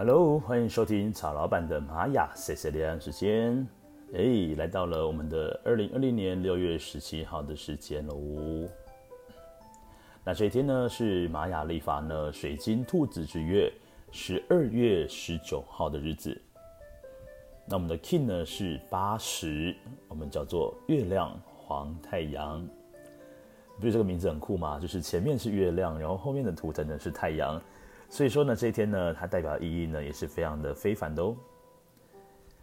[0.00, 3.66] Hello，欢迎收听曹老板的玛雅 C C 连时间。
[4.14, 8.68] 哎，来到了我们的二零二零年六月十七号的时间喽。
[10.22, 13.72] 那这一天呢是玛雅历法呢水晶兔子之月
[14.12, 16.40] 十二月十九号的日子。
[17.66, 19.74] 那我们的 King 呢是八十，
[20.06, 22.64] 我们叫做月亮黄太阳。
[23.80, 24.78] 不是这个名字很酷吗？
[24.78, 27.60] 就是前面是月亮，然后后面的图腾呢是太阳。
[28.10, 31.36] 所以说呢，这一天呢，它代表意义呢，也是非常的非凡的哦。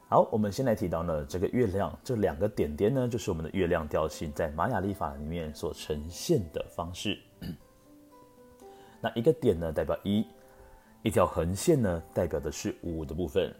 [0.08, 7.18] 好，我们先来提到呢，这个月亮这两个点点呢，就是我们的月亮调性在玛雅历法里面所呈现的方式。
[9.02, 10.26] 那一个点呢，代表一，
[11.04, 13.54] 一条横线呢，代表的是五的部分，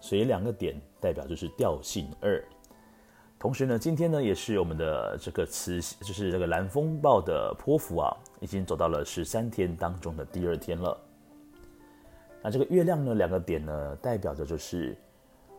[0.00, 2.42] 所以两个点代表就是调性二。
[3.38, 10.98] 同时呢，今天呢，也是我们的这个磁，就是这个蓝风暴的波符啊，已经走到了十三天当中的第二天了。
[12.42, 14.96] 那这个月亮呢，两个点呢，代表着就是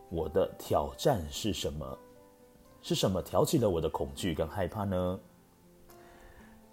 [0.10, 1.98] 我的挑战是什么？
[2.82, 5.20] 是什么挑起了我的恐惧跟害怕呢？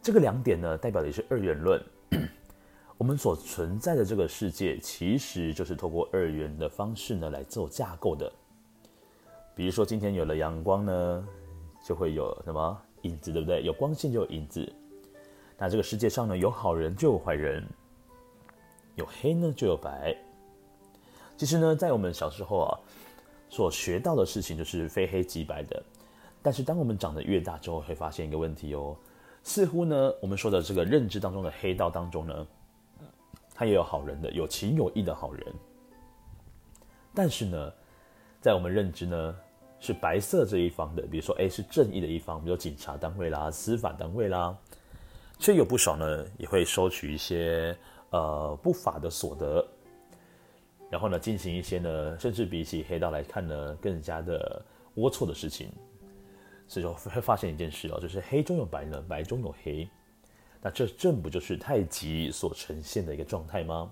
[0.03, 1.81] 这个两点呢，代表的是二元论。
[2.99, 8.31] 我们所存在的这个世界，其实就是透过二元的方式呢来做架构的。
[9.55, 11.29] 比如说，今天有了阳光呢，
[11.85, 13.63] 就会有什么影子，对不对？
[13.63, 14.71] 有光线就有影子。
[15.57, 17.65] 那这个世界上呢，有好人就有坏人。
[19.01, 20.15] 有黑呢，就有白。
[21.39, 22.69] 其实呢，在我们小时候啊，
[23.49, 25.83] 所学到的事情就是非黑即白的。
[26.43, 28.95] 但是当我们长得越大之后，会发现一个问题哦，
[29.43, 32.47] 似乎呢，我们说的这个认知当中的黑道当中呢，
[33.55, 35.47] 它也有好人的，有情有义的好人。
[37.15, 37.73] 但是呢，
[38.43, 39.37] 在我们认知呢，
[39.81, 44.55] 是白色这一方的，比如说诶，是正义的一方，比如说警察单位啦、司法单位啦，
[45.39, 47.75] 却有不少呢，也会收取一些。
[48.11, 49.65] 呃，不法的所得，
[50.91, 54.61] 然后呢，进行一些呢，甚至比起黑道来看呢，更加的
[54.97, 55.71] 龌龊的事情，
[56.67, 59.89] 所以说会发现一件事哦，就是黑中有白呢，白中有黑，
[60.61, 63.89] 那这正不就是太极所呈现的一个状态吗？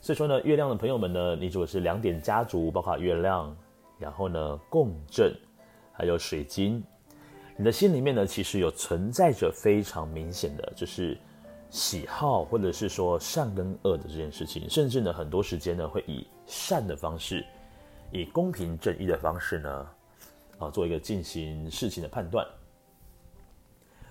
[0.00, 3.56] 所以说呢，月亮的朋友们呢，你如果是两点家族，包括月亮，
[3.98, 5.34] 然后呢，共振，
[5.92, 6.80] 还有水晶，
[7.56, 11.18] 你的心里面呢，其实有存在着非常明显的，就是。
[11.74, 17.44] 喜好，或者是说善跟恶的这件事情，甚至呢，很多时间呢会以善的方式，
[18.12, 19.88] 以公平正义的方式呢，
[20.60, 22.46] 啊，做一个进行事情的判断。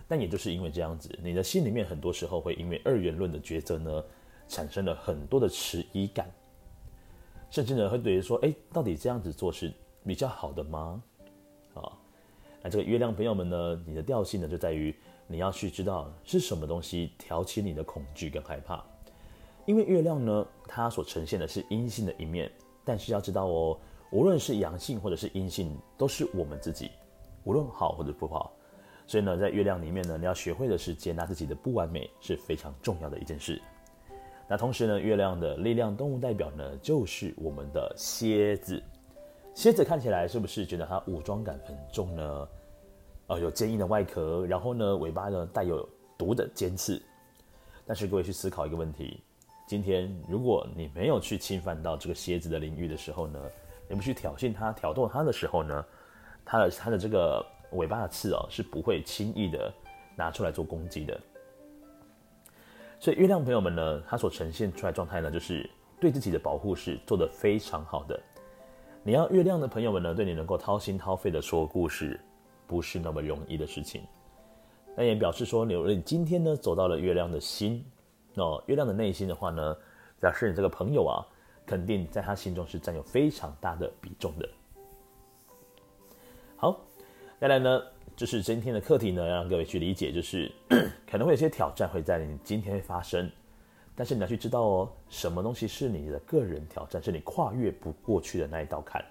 [0.10, 4.04] 但也就是因为这样子，你的心里面很多时候会因为二元论的抉择呢，
[4.50, 6.30] 产生了很多的迟疑感，
[7.50, 9.72] 甚至呢会对于说，哎，到底这样子做是
[10.06, 11.02] 比较好的吗？
[11.76, 11.94] 啊，
[12.62, 14.94] 那这个月亮朋友们呢，你的调性呢就在于。
[15.28, 18.84] 你要去知道是什么东西挑起你的恐惧跟害怕，
[19.66, 22.52] 因为月亮呢，它所呈现的是阴性的一面，
[22.84, 23.78] 但是要知道哦，
[24.12, 26.92] 无论是阳性或者是阴性，都是我们自己，
[27.46, 28.54] 无论好或者不好。
[29.06, 33.62] 所以呢，在月亮里面呢，你要学会的是接纳自己的不完美，是非常重要的一件事。
[34.48, 38.82] 那同时呢，月亮的力量动物代表呢，就是我们的蝎子。
[39.54, 42.48] 蝎子看起来是不是觉得它武装感很重呢？
[43.28, 47.02] 呃，有坚硬的外壳，然后呢，尾巴呢带有毒的尖刺。
[47.86, 49.22] 但是各位去思考一个问题：
[49.66, 53.40] 今天如果你没有去侵犯到这个蝎子的领域的时候呢，
[53.88, 55.86] 你不去挑衅它、挑逗它的时候呢，
[56.44, 59.74] 它的它的这个尾巴的刺哦是不会轻易的
[60.16, 61.20] 拿出来做攻击的。
[63.00, 65.70] 所以月亮朋友们呢，它所呈现出来状态呢，就是
[66.00, 68.18] 对自己的保护是做得非常好的。
[69.02, 72.20] 你要月亮的朋友们呢，对你能够掏心掏肺的说故事。
[72.68, 74.02] 不是那么容易的事情，
[74.96, 77.84] 那也表示说，你你今天呢走到了月亮的心，
[78.36, 79.76] 哦，月亮的内心的话呢，
[80.20, 81.26] 表示你这个朋友啊，
[81.66, 84.50] 肯定在他心中是占有非常大的比重的。
[86.56, 86.80] 好，
[87.40, 87.84] 再来呢，
[88.16, 90.52] 就是今天的课题呢，让各位去理解，就是
[91.10, 93.30] 可能会有些挑战会在你今天会发生，
[93.96, 99.04] 但是你要去知道哦，什么东西是你的个人挑战，是你跨越不过去的那一道坎。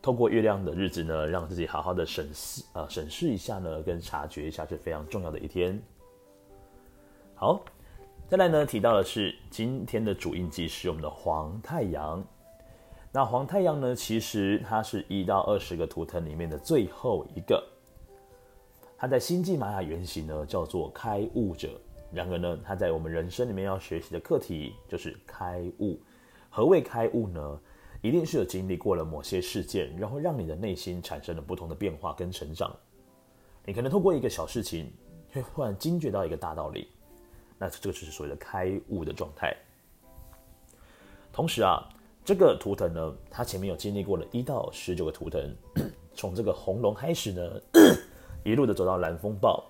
[0.00, 5.82] 透过月亮的日子呢，让自己好好的审视啊，审视一下呢，跟察觉一下是非常重要的一天。
[7.34, 7.60] 好，
[8.28, 12.24] 再来呢，提到的是今天的主印记是我们的黄太阳。
[13.10, 17.62] 那黄太阳呢，其实它是一到二十个图腾里面的最后一个。
[18.96, 21.80] 它在星际玛雅原型呢叫做开悟者。
[22.12, 25.98] 然而呢，它在我们人生里面要学习的课题就是开悟。
[26.48, 27.60] 何谓开悟呢？
[28.02, 32.74] 一定是有经历过了某些事件，然后让你的内心产生了不同的变化跟成长。
[33.64, 34.92] 你可能透过一个小事情，
[35.32, 36.88] 会突然惊觉到一个大道理，
[37.58, 39.56] 那这个就是所谓的开悟的状态。
[41.32, 41.82] 同时啊，
[42.24, 45.54] 这个图腾呢，它前面有经历过了一到十九个图腾，
[46.14, 47.60] 从这个红龙开始呢，
[48.44, 49.64] 一路的走到蓝风暴，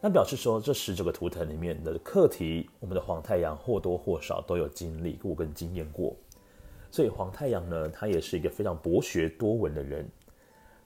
[0.00, 6.16] 那表示说这十九个图腾里面的课题，我们的黄太阳或多或少都有经历过跟经验过，
[6.90, 10.08] 所以黄太阳呢，它也是一个非常博学多闻的人。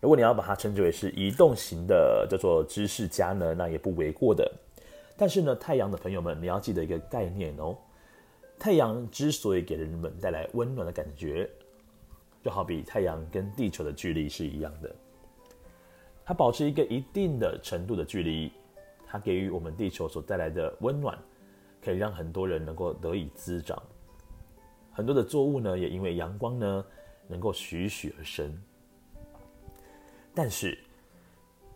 [0.01, 4.51] 如果你要把它称之为是移动型的叫做知识家呢，那也不为过的。
[5.17, 7.77] 但是呢，太阳的朋友们，你要记得一个概念哦。
[8.59, 11.49] 太阳之所以给人们带来温暖的感觉，
[12.43, 14.93] 就好比太阳跟地球的距离是一样的。
[16.25, 18.53] 它保持一个一定的程度的距离，
[19.07, 21.17] 它给予我们地球所带来的温暖，
[21.85, 23.81] 可以让很多人能够得以滋长。
[24.93, 26.85] 很多的作物呢，也因为阳光呢，
[27.27, 28.53] 能够栩栩而生。
[30.35, 30.79] 但是，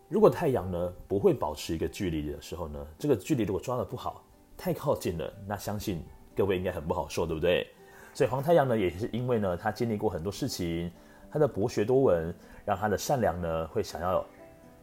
[0.09, 4.23] 如果太阳呢不会保持一个距离的时候呢，这个距离如果抓得不好，
[4.55, 6.03] 太靠近了，那相信
[6.35, 7.67] 各位应该很不好受，对不对？
[8.13, 10.91] 所以黄太阳呢也是因为呢他经历过很多事情，
[11.31, 12.33] 他的博学多闻，
[12.65, 14.25] 让他的善良呢会想要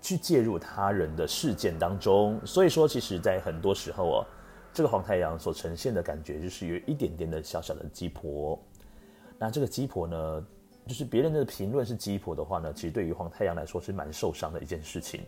[0.01, 2.41] 去介入他人的事件当中。
[2.45, 4.27] 所以说，其实在很多时候哦，
[4.75, 8.61] 这个黄太阳所呈现的感觉就是有一点点的小小的鸡婆。
[9.39, 10.47] 那这个鸡婆呢？
[10.87, 15.23] 就是别人的评论是鸡婆的话呢，其实对于黄太阳来说是蛮受伤的一件事情。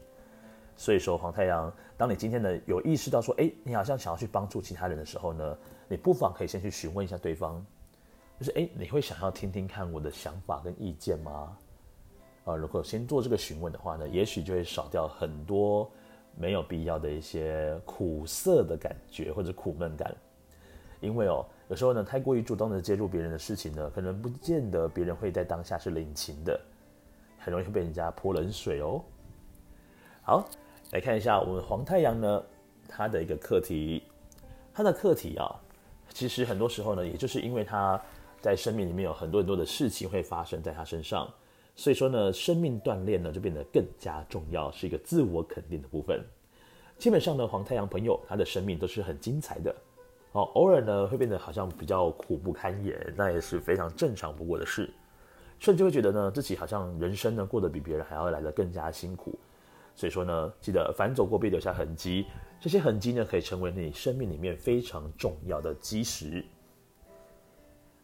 [0.76, 5.56] 所以说，黄太阳，当你今天呢有意识到说，哎，你好像想要去帮助其他人的时候呢，
[5.88, 7.64] 你不妨可以先去询问一下对方，
[8.38, 11.56] 就是哎，你会想要听听看我的想法跟意见吗？
[12.44, 15.90] 啊，如果先做这个询问的话呢，也许就会少掉很多
[16.38, 20.14] 没有必要的一些苦涩的感觉或者苦闷感，
[21.00, 21.44] 因为哦。
[21.68, 26.60] 有时候呢，太过于主动的介入别人的事情呢，可能不见得别人会在当下是领情的，
[27.40, 29.02] 很容易被人家泼冷水哦。
[30.22, 30.48] 好，
[30.92, 32.40] 来看一下我们黄太阳呢，
[32.88, 34.04] 他的一个课题，
[34.72, 35.60] 他的课题啊，
[36.10, 38.00] 其实很多时候呢，也就是因为他
[38.40, 41.28] 在生命里面有很多很多的事情会发生在他身上，
[41.76, 46.24] 所以说呢，生命锻炼呢就变得更加重要，是一个自我肯定的部分。
[46.98, 49.74] 基本上呢，黄太阳朋友他的生命都是很精彩的。
[50.32, 54.90] 哦，偶尔呢会变得好像比较苦不堪言，那也是非常正常不过的事。
[55.58, 59.38] 甚至会觉得呢自己好像人生呢过得比别人还要来得更加辛苦。
[59.94, 62.26] 所以说呢，记得反走过必留下痕迹，
[62.60, 66.44] 这些痕迹呢可以成为你生命里面非常重要的基石。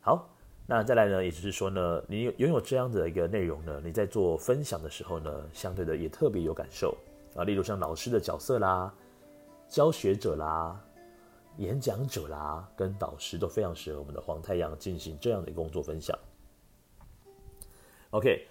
[0.01, 0.29] 好，
[0.75, 6.97] 那再来呢，也就是说呢，你拥有这样的一个内容呢，你在做分享的时候呢，相对的也特别有感受
[7.37, 8.91] 啊，例如像老师的角色啦，
[9.69, 10.81] 教学者啦。
[11.59, 16.19] 演讲者啦，跟导师都非常适合我们的黄太阳进行这样的一个工作分享。
[18.09, 18.47] OK，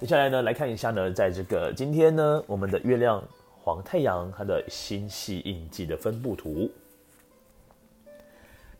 [0.00, 3.22] 接下来呢，来看一下呢，在这个今天呢，我们的月亮
[3.62, 6.70] 黄太阳它的星系印记的分布图。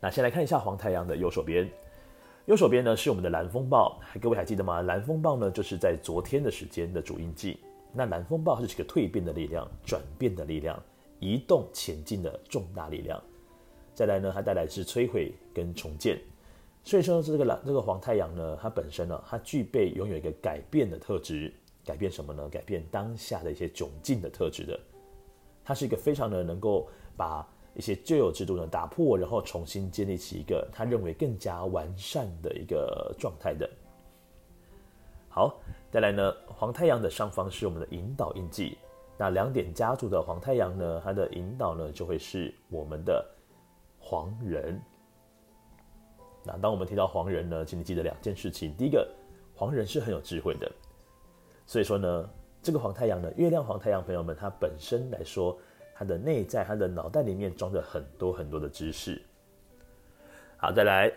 [0.01, 1.71] 那先来看一下黄太阳的右手边，
[2.49, 4.81] 右手边呢是我们的蓝风暴，各位还记得吗？
[4.81, 7.61] 蓝风暴呢就是在昨天的时间的主印记。
[7.93, 10.83] 那蓝风暴是一个蜕变的力量、转变的力量、
[11.21, 13.23] 移动前进的重大力量。
[13.95, 16.19] 再来呢，它带来是摧毁跟重建，
[16.83, 21.53] 所以说这个蓝这个黄太阳呢，它本身呢，它具备拥有一个改变的特质，
[21.85, 22.49] 改变什么呢？
[22.49, 24.81] 改变当下的一些窘境的特质的，
[25.63, 27.47] 它是一个非常的能够把
[27.79, 33.71] 一些旧有制度呢打破，然后重新建立起一个他认为更加完善的一个状态的。
[35.31, 35.59] 好，
[35.91, 38.77] 再来呢，黄太阳的上方是我们的引导印记，
[39.17, 43.27] 那两点家族的黄太阳呢，它的引导呢就会是我们的。
[44.01, 44.81] 黄人，
[46.45, 48.73] 那当我们提到黄人呢，请你记得两件事情。
[48.79, 49.07] 第一个，
[49.55, 50.71] 黄人是很有智慧的，
[51.67, 52.31] 所以说呢，
[52.63, 55.59] 这个黄太阳呢，月亮黄太阳朋友们，它本身来说，
[55.99, 59.21] 他的内在，他的脑袋里面装着很多很多的知识。
[60.57, 61.13] 好，再来，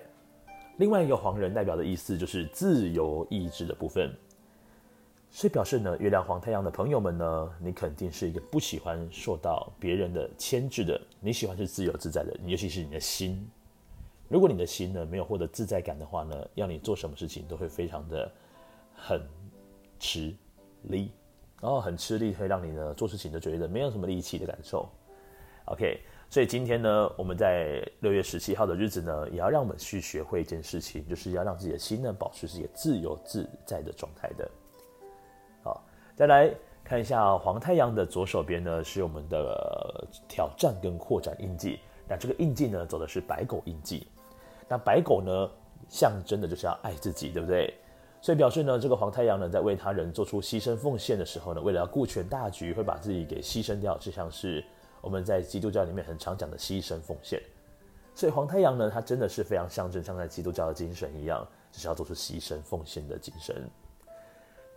[0.77, 4.11] 另外一个黄人代表的意思就是自由意志的部分。
[5.29, 13.47] 所以表示呢，月亮黄太阳的朋友们呢，你肯定是一个不喜欢受到别人的牵制的，你喜欢是自由自在的，尤其是你的心。
[14.29, 18.31] 如果你的心呢没有获得自在感的话呢，要你做什么事情都会非常的
[18.95, 19.21] 很
[19.99, 20.35] 吃
[20.83, 21.11] 力，
[21.61, 24.89] 然后很吃力会让你呢做事情都觉得没有什么力气的感受。
[25.65, 34.49] OK，所以今天呢，我们在六月十七号的日子呢，也要让我们去学会一件事情，就是要让自己的心呢保持是一个自由自在的状态的。
[35.63, 35.81] 好
[36.15, 36.51] 再来
[36.83, 41.79] 看一下黄太阳的左手边呢，是我们的挑战跟扩展印记。
[42.09, 44.07] 那这个印记呢，走的是白狗印记。
[44.67, 45.49] 那白狗呢，
[45.87, 47.73] 象征的就是要爱自己，对不对？
[48.21, 54.63] 所以表示呢，这个黄太阳呢，在为他人做出牺牲奉献的时候呢，为了要顾全大局，会把自己给牺牲掉，就像是
[55.01, 57.41] 我们在基督教里面很常讲的牺牲奉献。
[58.13, 63.67] 所以黄太阳呢，它真的是非常象征，像在基督教的精神一样，就是要做出牺牲奉献的精神。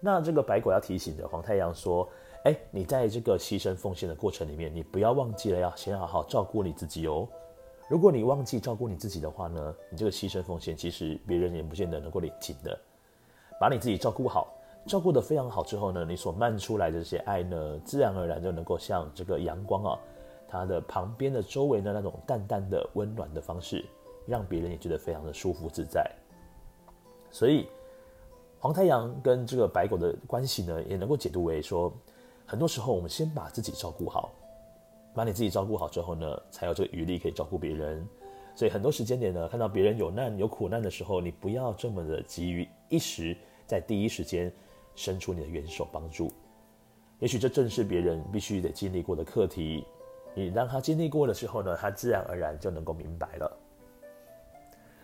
[0.00, 2.08] 那这个白狗要提醒的黄太阳说
[2.44, 7.28] ：“哎，你在这个牺牲奉献的过程里面，你不要忘记了要先好好照顾你自己哦。
[7.88, 12.78] 如果你忘记照顾你自己的话呢，你这个牺牲奉献其实别人也不见得能够领情的。
[13.60, 14.54] 把你自己照顾好，
[14.86, 19.98] 照顾得非常好之后呢，你所漫出来的这些爱呢，自然而然就能够像这个阳光啊，
[20.48, 23.84] 它的旁边的周围的那种淡淡的温暖的方式，
[24.26, 26.10] 让别人也觉得非常的舒服自在。
[27.30, 27.66] 所以。”
[28.64, 31.92] 黄太阳跟这个白狗的关系呢，也能够解读为说，
[32.46, 34.30] 很多时候我们先把自己照顾好，
[35.14, 38.08] 把你自己照顾好之后呢，才有这个余力可以照顾别人。
[38.54, 44.52] 所以很多时间点呢，看到别人有难有苦难的时候，你不要这么的急于一时在第一时间
[44.94, 46.32] 伸出你的援手帮助。
[47.18, 49.84] 也许这正是别人必须得经历过的课题，
[50.34, 53.58] 你让他经历过的时候呢，他自然而然就能够明白了。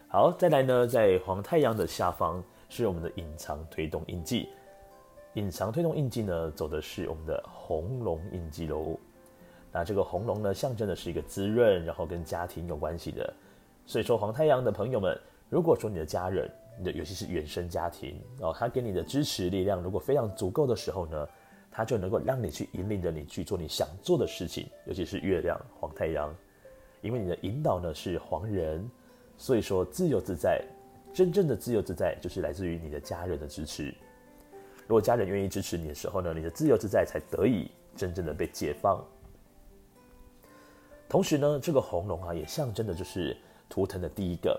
[0.09, 2.43] 好，再来呢，在黄太阳的下方。
[2.73, 4.49] 是我们的隐藏推动印记，
[5.35, 8.97] 隐藏推动印记呢，走的是我们的红龙印记喽。
[9.73, 13.33] 那这个红龙呢，象征的是一个滋润，然后跟家庭有关系的。
[13.87, 21.29] 所以说，黄太阳的朋友们，如果说你的家人，你的尤其是原生家庭哦，他给你的支持力量如果非常足够的时候呢，
[21.71, 26.35] 他就能够让你去引领着你去做你想做的事情，尤其是月亮黄太阳，
[27.01, 28.89] 因为你的引导呢是黄人，
[29.37, 30.63] 所以说自由自在。
[31.13, 33.93] 真正的自由自在，就是来自于你的家人的支持。
[34.87, 39.05] 如果家人愿意支持你的时候呢，你的自由自在才得以真正的被解放。
[41.11, 43.37] 同时呢，这个红龙啊，也象征的就是
[43.69, 44.59] 图腾的第一个。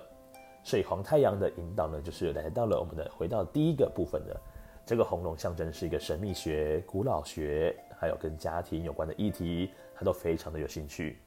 [0.64, 4.38] 所以黄太阳的引导呢，就是来到了我们的回到第一个部分的
[4.86, 11.18] 这个红龙，象征是一个神秘学、古老学，还有跟家庭有关的议题，他都非常的有兴趣。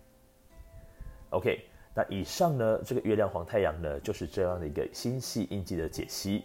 [1.30, 1.64] OK。
[1.96, 6.44] 那以上呢，这个月亮黄太阳呢，就是这样的一个星系印记的解析。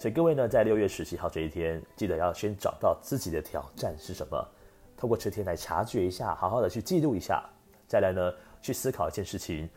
[0.00, 4.48] 所以各位呢，在六月十七号这一天，记得要先找到自己的挑战是什么，
[4.96, 7.48] 透过这天来察觉一下，好好的去记录一下，
[7.90, 8.32] 再来呢，
[8.62, 9.68] 去思考一件事情，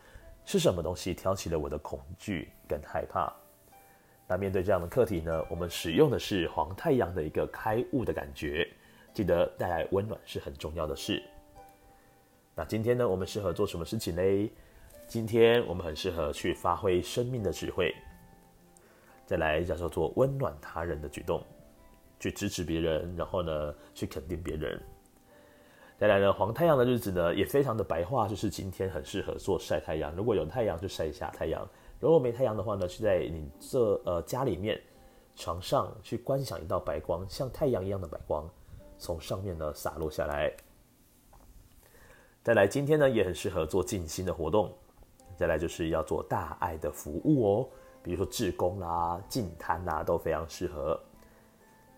[0.46, 3.34] 是什么东西挑起了我的恐惧跟害怕。
[4.28, 8.70] 那面对这样的课题呢，我们使用的是黄太阳的一个开悟的感觉，
[9.16, 11.24] 记得带来温暖是很重要的事。
[12.54, 14.52] 那今天呢，我们适合做什么事情呢？
[15.08, 17.96] 今天我们很适合去发挥生命的智慧，
[19.26, 21.44] 再来叫做温暖他人的举动，
[22.20, 24.80] 去支持别人，然后呢，去肯定别人。
[25.98, 30.14] 再来呢，黄太阳的日子呢，也非常的白话，就是今天很适合做晒太阳。
[30.16, 31.62] 如果有太阳，就晒一下太阳；
[32.00, 34.82] 如果没太阳的话呢，是在你这呃家里面
[35.36, 38.50] 床上去观想一道白光，像太阳一样的白光，
[38.98, 40.52] 从上面呢洒落下来。
[42.42, 44.74] 再来，今天呢也很适合做静心的活动。
[45.38, 47.70] 再来就是要做大爱的服务哦，
[48.04, 51.00] 比如说志工啦、净滩啦，都非常适合。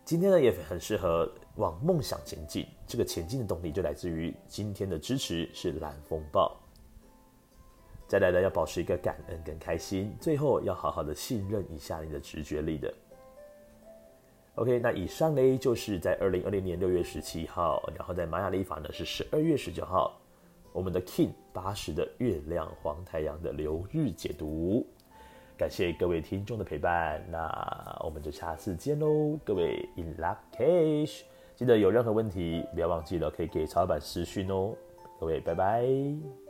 [0.05, 6.55] 今天呢也很适合往梦想前进，这个前进的动力就来自于今天的支持是蓝风暴。
[8.07, 12.93] 再来呢要保持一个感恩跟开心，最后要好好的信任一下你的直觉力的。
[14.53, 20.21] OK，那以上呢就是在二零二零年六月十七号，然后在玛雅历法呢是十二月十九号。
[20.71, 24.85] 我们的 King 八十的月亮黄太阳的流日解读，
[25.57, 31.21] 感谢各位听众的陪伴，那我们就下次见喽，各位 In Lak'ech，
[31.55, 34.75] 记得有任何问题不要忘记了可以给曹老板私讯哦，
[35.17, 36.44] 各位拜拜。